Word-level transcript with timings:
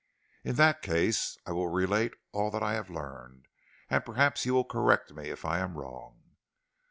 "In 0.43 0.55
that 0.55 0.81
case 0.81 1.37
I 1.45 1.51
will 1.51 1.67
relate 1.67 2.15
all 2.31 2.49
that 2.49 2.63
I 2.63 2.73
have 2.73 2.89
learned, 2.89 3.45
and 3.87 4.03
perhaps 4.03 4.47
you 4.47 4.55
will 4.55 4.65
correct 4.65 5.13
me 5.13 5.29
if 5.29 5.45
I 5.45 5.59
am 5.59 5.77
wrong." 5.77 6.23